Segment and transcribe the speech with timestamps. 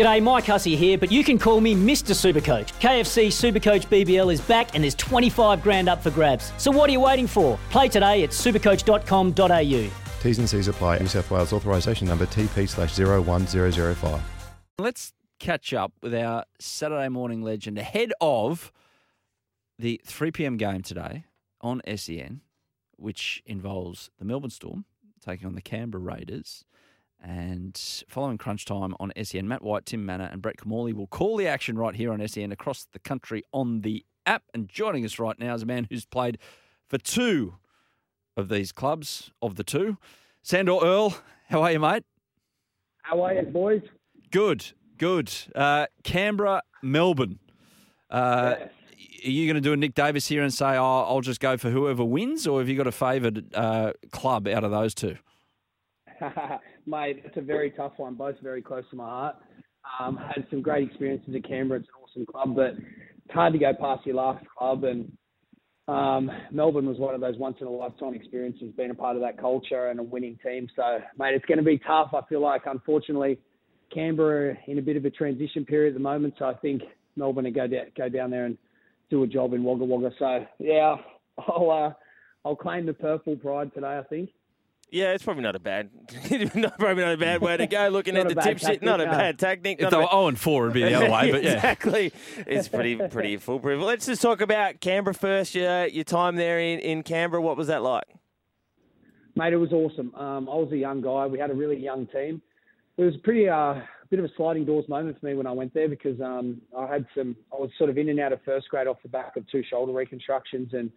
[0.00, 2.14] G'day, Mike Hussey here, but you can call me Mr.
[2.14, 2.72] Supercoach.
[2.80, 6.54] KFC Supercoach BBL is back and there's 25 grand up for grabs.
[6.56, 7.58] So what are you waiting for?
[7.68, 9.90] Play today at supercoach.com.au.
[10.22, 11.00] T's and C's apply.
[11.00, 14.22] New South Wales authorisation number TP slash 01005.
[14.78, 18.72] Let's catch up with our Saturday morning legend ahead of
[19.78, 20.56] the 3 p.m.
[20.56, 21.24] game today
[21.60, 22.40] on SEN,
[22.96, 24.86] which involves the Melbourne Storm
[25.22, 26.64] taking on the Canberra Raiders.
[27.22, 27.78] And
[28.08, 31.46] following crunch time on SEN, Matt White, Tim Mannah, and Brett Kimmorley will call the
[31.46, 34.44] action right here on SEN across the country on the app.
[34.54, 36.38] And joining us right now is a man who's played
[36.88, 37.56] for two
[38.36, 39.98] of these clubs, of the two.
[40.42, 41.14] Sandor Earl,
[41.50, 42.04] how are you, mate?
[43.02, 43.82] How are you, boys?
[44.30, 45.30] Good, good.
[45.54, 47.38] Uh, Canberra, Melbourne.
[48.08, 48.70] Uh, Yes.
[49.26, 51.58] Are you going to do a Nick Davis here and say, oh, I'll just go
[51.58, 55.16] for whoever wins, or have you got a favoured uh, club out of those two?
[56.90, 58.14] Mate, it's a very tough one.
[58.14, 59.36] Both very close to my heart.
[60.00, 61.80] Um, had some great experiences at Canberra.
[61.80, 62.74] It's an awesome club, but
[63.24, 64.82] it's hard to go past your last club.
[64.82, 65.12] And
[65.86, 69.22] um, Melbourne was one of those once in a lifetime experiences, being a part of
[69.22, 70.68] that culture and a winning team.
[70.74, 72.10] So, mate, it's going to be tough.
[72.12, 73.38] I feel like, unfortunately,
[73.94, 76.34] Canberra in a bit of a transition period at the moment.
[76.40, 76.82] So I think
[77.14, 78.58] Melbourne will go down, go down there and
[79.10, 80.10] do a job in Wagga Wagga.
[80.18, 80.96] So yeah,
[81.38, 81.92] I'll uh,
[82.44, 83.98] I'll claim the purple pride today.
[83.98, 84.30] I think.
[84.92, 85.90] Yeah, it's probably not a bad,
[86.54, 87.88] not, probably not a bad way to go.
[87.92, 89.12] Looking at the bad tip sheet, tactic, not a no.
[89.12, 89.80] bad tactic.
[89.80, 91.52] If they were bad- 0 and 4, it'd be the other way, but yeah.
[91.54, 92.12] exactly.
[92.46, 93.82] It's pretty pretty foolproof.
[93.82, 95.54] Let's just talk about Canberra first.
[95.54, 97.40] Your your time there in, in Canberra.
[97.40, 98.04] What was that like?
[99.36, 100.14] Mate, it was awesome.
[100.16, 101.26] Um, I was a young guy.
[101.26, 102.42] We had a really young team.
[102.96, 103.74] It was pretty uh,
[104.10, 106.86] bit of a sliding doors moment for me when I went there because um, I
[106.86, 107.36] had some.
[107.52, 109.62] I was sort of in and out of first grade off the back of two
[109.70, 110.90] shoulder reconstructions, and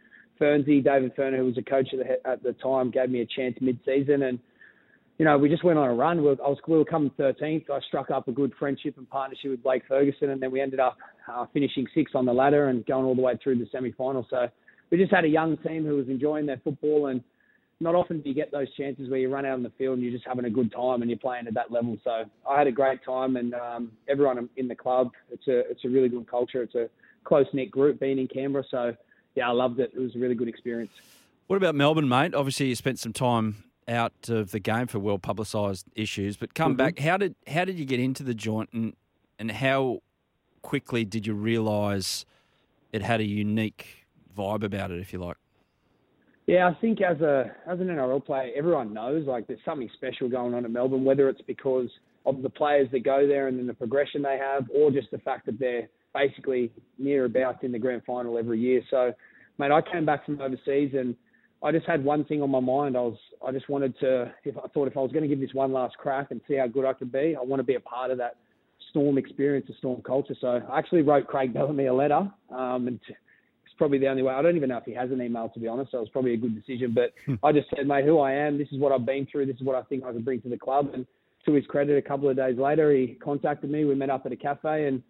[0.44, 1.88] Fernsey, David Furner, who was a coach
[2.26, 4.40] at the, time, gave me a chance mid-season, and
[5.18, 6.18] you know we just went on a run.
[6.18, 7.70] We were, I was we were coming 13th.
[7.70, 10.80] I struck up a good friendship and partnership with Blake Ferguson, and then we ended
[10.80, 10.98] up
[11.32, 14.28] uh, finishing sixth on the ladder and going all the way through the semi-final.
[14.30, 14.48] So
[14.92, 17.24] we just had a young team who was enjoying their football and
[17.80, 20.04] not often do you get those chances where you run out on the field and
[20.04, 21.98] you're just having a good time and you're playing at that level.
[22.04, 25.12] So I had a great time and um, everyone in the club.
[25.32, 26.64] It's a it's a really good culture.
[26.64, 26.90] It's a
[27.24, 28.64] close knit group being in Canberra.
[28.70, 28.96] So
[29.36, 29.92] yeah, I loved it.
[29.96, 30.92] It was a really good experience.
[31.48, 32.34] What about Melbourne, mate?
[32.34, 36.74] Obviously, you spent some time out of the game for well publicised issues, but come
[36.74, 36.78] Mhm.
[36.78, 37.00] back.
[37.00, 38.96] How did how did you get into the joint, and
[39.40, 40.02] and how
[40.62, 42.26] quickly did you realise
[42.94, 44.06] it had a unique
[44.36, 45.36] vibe about it, if you like?
[46.46, 50.30] Yeah, I think as a as an NRL player, everyone knows like there's something special
[50.30, 51.90] going on at Melbourne, whether it's because
[52.26, 55.18] of the players that go there and then the progression they have, or just the
[55.20, 58.82] fact that they're basically near about in the grand final every year.
[58.90, 59.14] So,
[59.58, 61.16] mate, I came back from overseas and
[61.64, 62.98] I just had one thing on my mind.
[62.98, 65.40] I was I just wanted to if I thought if I was going to give
[65.40, 67.76] this one last crack and see how good I could be, I want to be
[67.76, 68.36] a part of that
[68.90, 70.36] Storm experience, the Storm culture.
[70.40, 74.34] So I actually wrote Craig Bellamy a letter, um, and it's probably the only way.
[74.34, 75.92] I don't even know if he has an email to be honest.
[75.92, 76.94] So it was probably a good decision.
[76.94, 78.58] But I just said, mate, who I am.
[78.58, 79.46] This is what I've been through.
[79.46, 80.90] This is what I think I can bring to the club.
[80.94, 81.08] And
[81.46, 83.86] to his credit, a couple of days later, he contacted me.
[83.86, 85.02] We met up at a cafe, and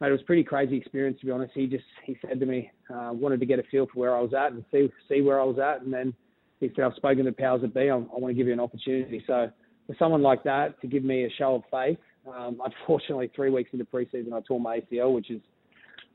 [0.00, 1.52] mate, it was a pretty crazy experience to be honest.
[1.54, 4.20] He just he said to me, uh, wanted to get a feel for where I
[4.20, 6.14] was at and see see where I was at, and then
[6.60, 7.90] he said, I've spoken to powers that be.
[7.90, 9.22] I, I want to give you an opportunity.
[9.26, 9.50] So
[9.86, 13.70] for someone like that to give me a show of faith, um, unfortunately, three weeks
[13.72, 15.40] into preseason, I tore my ACL, which is,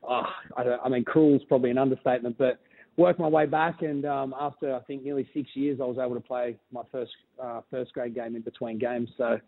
[0.08, 0.24] oh,
[0.58, 2.60] I, I mean, cruel is probably an understatement, but
[2.98, 3.82] worked my way back.
[3.82, 7.12] And um, after I think nearly six years, I was able to play my first
[7.42, 9.10] uh, first grade game in between games.
[9.18, 9.40] So,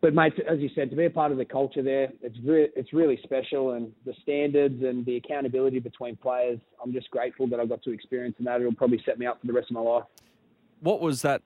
[0.00, 2.68] but mate, as you said, to be a part of the culture there, it's re-
[2.76, 6.58] it's really special, and the standards and the accountability between players.
[6.82, 8.60] I'm just grateful that I got to experience and that.
[8.60, 10.04] It'll probably set me up for the rest of my life.
[10.80, 11.42] What was that?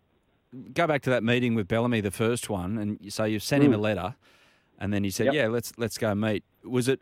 [0.75, 3.73] Go back to that meeting with Bellamy, the first one, and so you sent him
[3.73, 3.83] a Mm.
[3.83, 4.15] letter,
[4.79, 5.35] and then he said, Yep.
[5.35, 6.99] "Yeah, let's let's go meet." Was it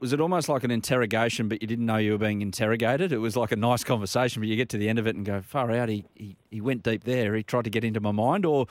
[0.00, 3.12] was it almost like an interrogation, but you didn't know you were being interrogated?
[3.12, 5.24] It was like a nice conversation, but you get to the end of it and
[5.24, 7.34] go, "Far out!" He he, he went deep there.
[7.36, 8.66] He tried to get into my mind, or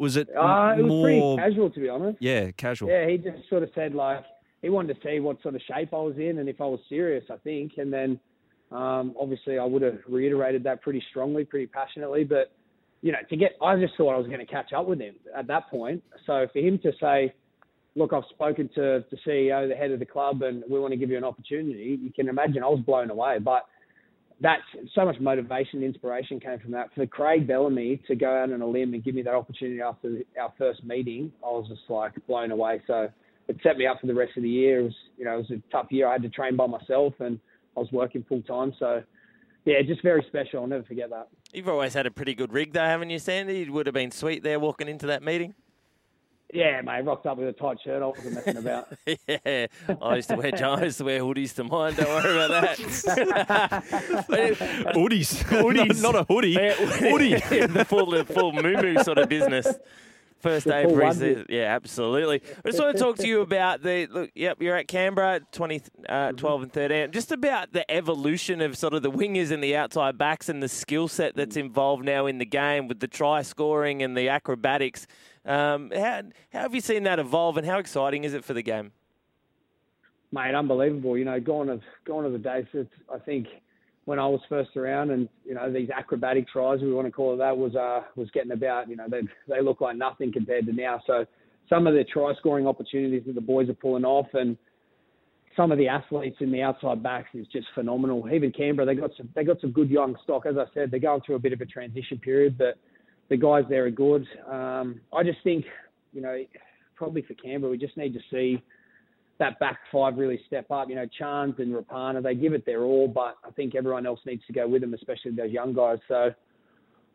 [0.00, 1.04] was it Uh, it was more?
[1.04, 2.18] pretty casual, to be honest.
[2.20, 2.88] Yeah, casual.
[2.88, 4.24] Yeah, he just sort of said like
[4.62, 6.80] he wanted to see what sort of shape I was in and if I was
[6.88, 7.24] serious.
[7.30, 8.18] I think, and then
[8.72, 12.24] um, obviously I would have reiterated that pretty strongly, pretty passionately.
[12.24, 12.50] But
[13.02, 15.14] you know, to get, I just thought I was going to catch up with him
[15.36, 16.02] at that point.
[16.26, 17.32] So for him to say,
[17.96, 20.98] "Look, I've spoken to the CEO, the head of the club, and we want to
[20.98, 23.38] give you an opportunity," you can imagine I was blown away.
[23.38, 23.64] But
[24.40, 24.62] that's
[24.94, 26.88] so much motivation, and inspiration came from that.
[26.94, 30.20] For Craig Bellamy to go out on a limb and give me that opportunity after
[30.40, 32.80] our first meeting, I was just like blown away.
[32.86, 33.08] So
[33.48, 34.80] it set me up for the rest of the year.
[34.80, 36.08] It was, you know, it was a tough year.
[36.08, 37.38] I had to train by myself and
[37.76, 38.72] I was working full time.
[38.78, 39.02] So
[39.64, 40.60] yeah, just very special.
[40.60, 41.28] I'll never forget that.
[41.52, 43.62] You've always had a pretty good rig, though, haven't you, Sandy?
[43.62, 45.54] It would have been sweet there walking into that meeting.
[46.52, 48.02] Yeah, mate, rocked up with a tight shirt.
[48.02, 48.88] I wasn't messing about.
[49.06, 49.66] yeah,
[50.02, 51.94] I used to wear I used to wear hoodies to mine.
[51.94, 52.78] Don't worry about that.
[54.94, 55.44] Hoodies.
[55.44, 56.02] Hoodies.
[56.02, 56.54] not, not a hoodie.
[56.54, 57.34] Hoodie.
[57.66, 59.66] the full the full moo sort of business.
[60.40, 61.46] First day full pre-season.
[61.50, 62.42] Yeah, absolutely.
[62.64, 64.30] I just want to talk to you about the look.
[64.34, 67.12] Yep, you're at Canberra, 20, uh, 12 and 13.
[67.12, 70.68] Just about the evolution of sort of the wingers and the outside backs and the
[70.68, 75.06] skill set that's involved now in the game with the try scoring and the acrobatics.
[75.44, 76.22] Um, how,
[76.52, 78.92] how have you seen that evolve and how exciting is it for the game?
[80.32, 81.18] Mate, unbelievable.
[81.18, 83.48] You know, gone of gone are the days that I think
[84.04, 87.34] when I was first around, and you know these acrobatic tries, we want to call
[87.34, 88.88] it that, was uh, was getting about.
[88.88, 91.02] You know, they they look like nothing compared to now.
[91.06, 91.26] So
[91.68, 94.56] some of the try scoring opportunities that the boys are pulling off, and
[95.56, 98.28] some of the athletes in the outside backs is just phenomenal.
[98.32, 100.46] Even Canberra, they got some they got some good young stock.
[100.46, 102.78] As I said, they're going through a bit of a transition period, but
[103.30, 104.26] the guys there are good.
[104.50, 105.64] Um, I just think,
[106.12, 106.36] you know,
[106.96, 108.62] probably for Canberra, we just need to see
[109.38, 110.90] that back five really step up.
[110.90, 114.20] You know, Chance and Rapana, they give it their all, but I think everyone else
[114.26, 115.98] needs to go with them, especially those young guys.
[116.08, 116.34] So,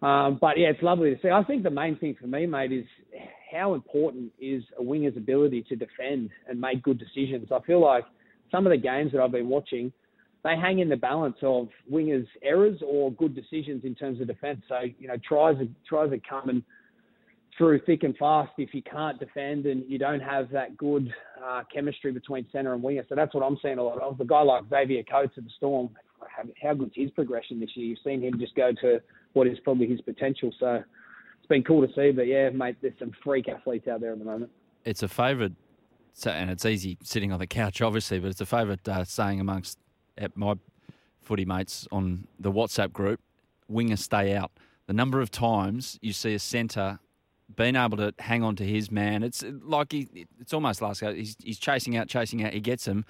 [0.06, 1.30] um, but yeah, it's lovely to see.
[1.30, 2.86] I think the main thing for me, mate, is
[3.52, 7.50] how important is a winger's ability to defend and make good decisions.
[7.52, 8.06] I feel like
[8.52, 9.92] some of the games that I've been watching,
[10.46, 14.62] they hang in the balance of wingers' errors or good decisions in terms of defence.
[14.70, 16.64] So, you know, tries are, tries are coming
[17.58, 21.12] through thick and fast if you can't defend and you don't have that good
[21.44, 23.04] uh, chemistry between centre and winger.
[23.10, 24.20] So that's what I'm seeing a lot of.
[24.20, 25.90] The guy like Xavier Coates at the Storm,
[26.62, 27.88] how good's his progression this year?
[27.88, 29.02] You've seen him just go to
[29.34, 30.52] what is probably his potential.
[30.60, 30.84] So
[31.40, 32.12] it's been cool to see.
[32.12, 34.52] But yeah, mate, there's some freak athletes out there at the moment.
[34.84, 35.54] It's a favourite,
[36.24, 39.80] and it's easy sitting on the couch, obviously, but it's a favourite uh, saying amongst
[40.36, 40.56] my
[41.22, 43.20] footy mates on the WhatsApp group
[43.68, 44.52] winger stay out.
[44.88, 47.00] The number of times you see a centre
[47.56, 51.14] being able to hang on to his man, it's like he, it's almost last go.
[51.14, 53.06] He's, he's chasing out, chasing out, he gets him,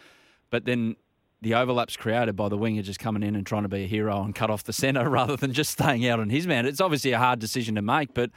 [0.50, 0.96] but then
[1.42, 4.24] the overlap's created by the winger just coming in and trying to be a hero
[4.24, 6.66] and cut off the centre rather than just staying out on his man.
[6.66, 8.32] It's obviously a hard decision to make, but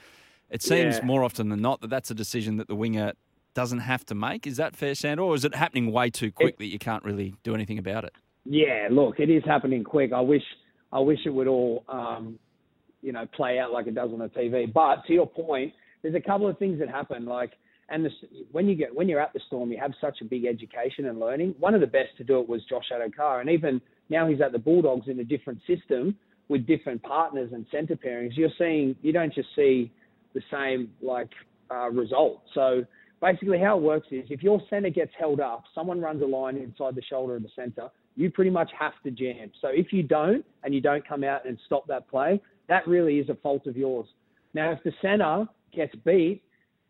[0.50, 1.04] it seems Yeah.
[1.04, 3.12] more often than not that that's a decision that the winger
[3.54, 4.46] doesn't have to make.
[4.46, 7.34] Is that fair, Sandor, or is it happening way too quick that you can't really
[7.42, 8.12] do anything about it?
[8.50, 10.12] Yeah, look, it is happening quick.
[10.14, 10.42] I wish
[10.90, 12.38] I wish it would all um,
[13.02, 14.72] you know play out like it does on the TV.
[14.72, 17.26] But to your point, there's a couple of things that happen.
[17.26, 17.52] Like,
[17.90, 18.12] and this,
[18.50, 21.20] when you get when you're at the Storm, you have such a big education and
[21.20, 21.56] learning.
[21.58, 24.52] One of the best to do it was Josh Addo-Carr, and even now he's at
[24.52, 26.16] the Bulldogs in a different system
[26.48, 28.30] with different partners and centre pairings.
[28.34, 29.92] You're seeing you don't just see
[30.32, 31.28] the same like
[31.70, 32.44] uh, result.
[32.54, 32.86] So
[33.20, 36.56] basically, how it works is if your centre gets held up, someone runs a line
[36.56, 37.88] inside the shoulder of the centre.
[38.16, 39.50] You pretty much have to jam.
[39.60, 43.18] So if you don't and you don't come out and stop that play, that really
[43.18, 44.06] is a fault of yours.
[44.54, 46.42] Now, if the centre gets beat,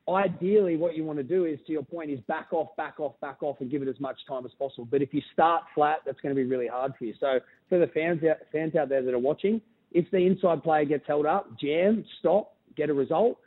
[0.09, 3.13] ideally what you want to do is, to your point, is back off, back off,
[3.21, 4.89] back off, and give it as much time as possible.
[4.91, 7.15] But if you start flat, that's going to be really hard for you.
[7.21, 9.61] So for the fans out, fans out there that are watching,
[9.93, 13.39] if the inside player gets held up, jam, stop, get a result.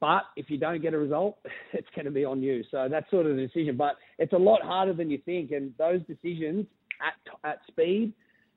[0.00, 1.38] But if you don't get a result,
[1.72, 2.62] it's going to be on you.
[2.70, 3.76] So that's sort of the decision.
[3.76, 5.50] But it's a lot harder than you think.
[5.50, 6.66] And those decisions
[7.00, 8.12] at at speed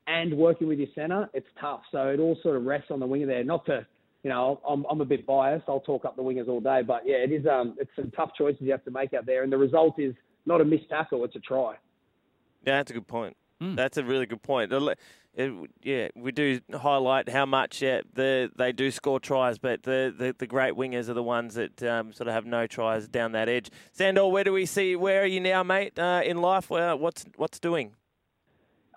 [0.07, 1.81] and working with your centre, it's tough.
[1.92, 3.44] So it all sort of rests on the winger there.
[3.44, 3.86] Not to,
[4.24, 5.66] you know, I'm I'm a bit biased.
[5.68, 8.31] I'll talk up the wingers all day, but yeah, it is um it's some tough
[8.38, 10.13] choices you have to make out there, and the result is
[10.45, 11.75] not a missed tackle, it's a try.
[12.65, 13.36] Yeah, that's a good point.
[13.60, 14.72] That's a really good point.
[14.72, 20.12] It, yeah, we do highlight how much yeah, the, they do score tries, but the,
[20.18, 23.34] the, the great wingers are the ones that um, sort of have no tries down
[23.34, 23.70] that edge.
[23.92, 24.96] Sandor, where do we see?
[24.96, 26.00] Where are you now, mate?
[26.00, 27.94] Uh, in life, uh, what's what's doing?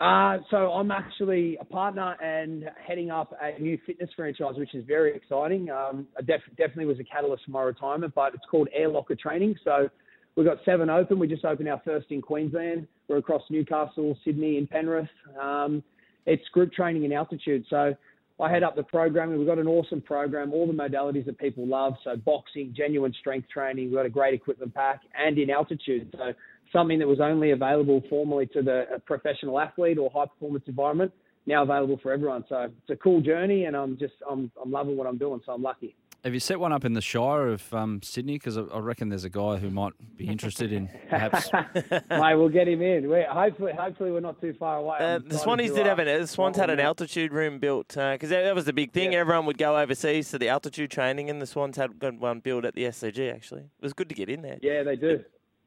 [0.01, 4.83] Uh, so I'm actually a partner and heading up a new fitness franchise, which is
[4.87, 5.69] very exciting.
[5.69, 9.15] Um, I def- definitely was a catalyst for my retirement, but it's called Air Locker
[9.15, 9.57] Training.
[9.63, 9.91] So
[10.37, 11.19] we've got seven open.
[11.19, 12.87] We just opened our first in Queensland.
[13.09, 15.09] We're across Newcastle, Sydney, and Penrith.
[15.41, 15.83] Um,
[16.27, 17.65] it's group training in altitude.
[17.69, 17.95] So
[18.41, 21.67] I head up the program, we've got an awesome program, all the modalities that people
[21.67, 21.95] love.
[22.05, 23.87] So boxing, genuine strength training.
[23.87, 26.15] We've got a great equipment pack, and in altitude.
[26.17, 26.33] So
[26.73, 31.13] something that was only available formerly to the professional athlete or high performance environment,
[31.47, 32.45] now available for everyone.
[32.49, 35.41] So it's a cool journey, and I'm just I'm I'm loving what I'm doing.
[35.45, 35.95] So I'm lucky.
[36.25, 38.35] Have you set one up in the Shire of um, Sydney?
[38.35, 41.51] Because I, I reckon there's a guy who might be interested in perhaps.
[42.11, 43.09] Mate, we'll get him in.
[43.09, 44.99] We're, hopefully, hopefully we're not too far away.
[45.01, 47.89] Uh, the excited Swannies did uh, have an the Swans had an altitude room built
[47.89, 49.13] because that, that was the big thing.
[49.13, 49.21] Yeah.
[49.21, 52.67] Everyone would go overseas to the altitude training, and the Swans had got one built
[52.67, 53.33] at the SCG.
[53.33, 54.59] Actually, it was good to get in there.
[54.61, 55.25] Yeah, they do.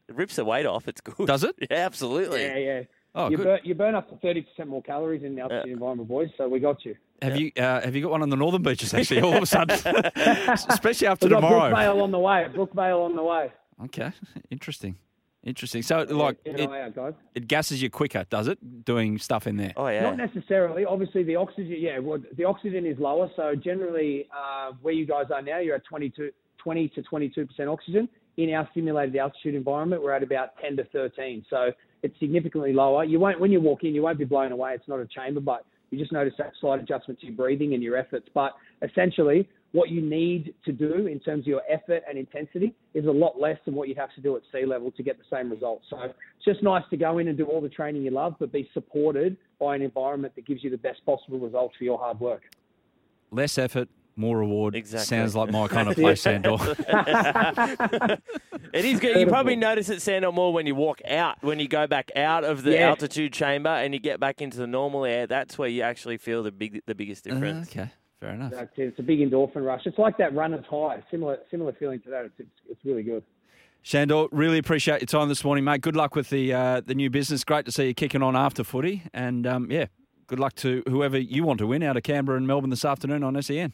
[0.08, 0.88] It rips the weight off.
[0.88, 1.28] It's good.
[1.28, 1.56] Does it?
[1.72, 2.44] Yeah, absolutely.
[2.44, 2.82] Yeah, yeah.
[3.16, 3.44] Oh, you, good.
[3.44, 5.74] burn, you burn up to thirty percent more calories in the altitude Yeah.
[5.74, 6.30] environment, boys.
[6.38, 6.96] So we got you.
[7.24, 8.94] Have you uh, have you got one on the northern beaches?
[8.94, 9.80] Actually, all of a sudden,
[10.70, 11.74] especially after We've got tomorrow.
[11.74, 12.48] Brookvale on the way.
[12.54, 13.52] Brookvale on the way.
[13.86, 14.12] Okay,
[14.52, 14.98] interesting,
[15.44, 15.82] interesting.
[15.82, 17.14] So, like, Keep an it, out, guys.
[17.34, 18.86] it gasses you quicker, does it?
[18.86, 19.74] Doing stuff in there.
[19.78, 20.02] Oh yeah.
[20.02, 20.86] Not necessarily.
[20.86, 23.30] Obviously, the oxygen, yeah, well, the oxygen is lower.
[23.36, 27.70] So generally, uh, where you guys are now, you're at 22, 20 to 22 percent
[27.70, 28.10] oxygen.
[28.36, 31.46] In our simulated altitude environment, we're at about 10 to 13.
[31.50, 33.04] So it's significantly lower.
[33.04, 34.74] You won't when you walk in, you won't be blown away.
[34.74, 37.84] It's not a chamber, but you just notice that slight adjustment to your breathing and
[37.84, 38.28] your efforts.
[38.34, 43.06] But essentially, what you need to do in terms of your effort and intensity is
[43.06, 45.24] a lot less than what you'd have to do at sea level to get the
[45.36, 45.86] same results.
[45.90, 48.52] So it's just nice to go in and do all the training you love, but
[48.52, 52.20] be supported by an environment that gives you the best possible results for your hard
[52.20, 52.44] work.
[53.32, 54.76] Less effort, more reward.
[54.76, 55.06] Exactly.
[55.06, 56.58] Sounds like my kind of place, Sandor.
[58.74, 59.20] It is good.
[59.20, 62.44] You probably notice it, Sandor, more when you walk out, when you go back out
[62.44, 62.90] of the Yeah.
[62.90, 65.28] altitude chamber and you get back into the normal air.
[65.28, 67.70] That's where you actually feel the big, the biggest difference.
[67.70, 68.52] okay, fair enough.
[68.52, 68.84] That's it.
[68.88, 69.82] It's a big endorphin rush.
[69.86, 71.04] It's like that runner's high.
[71.12, 72.26] Similar, similar feeling to that.
[72.26, 73.24] It's, it's, it's really good.
[73.84, 75.82] Shandor, really appreciate your time this morning, mate.
[75.82, 77.44] Good luck with the uh, the new business.
[77.44, 79.88] Great to see you kicking on after footy, and um, yeah,
[80.26, 83.24] good luck to whoever you want to win out of Canberra and Melbourne this afternoon
[83.26, 83.74] on E SEN.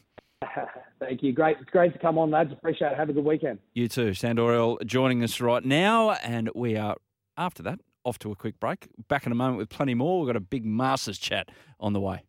[1.00, 1.32] Thank you.
[1.32, 1.56] Great.
[1.60, 2.52] It's great to come on, lads.
[2.52, 2.98] Appreciate it.
[2.98, 3.58] Have a good weekend.
[3.72, 6.96] You too, Sandor Earl joining us right now, and we are
[7.38, 8.88] after that off to a quick break.
[9.08, 10.20] Back in a moment with plenty more.
[10.20, 12.18] We've got a big Masters chat on the way.